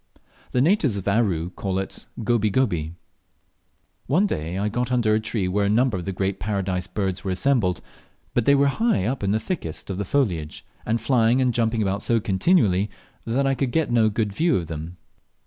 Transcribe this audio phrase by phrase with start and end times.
[0.49, 2.95] The natives of Aru call it "Goby goby."
[4.07, 7.23] One day I get under a tree where a number of the Great Paradise birds
[7.23, 7.81] were assembled,
[8.33, 11.83] but they were high up in the thickest of the foliage, and flying and jumping
[11.83, 12.89] about so continually
[13.27, 14.97] that I could get no good view of them.